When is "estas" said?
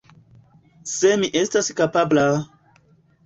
1.41-1.69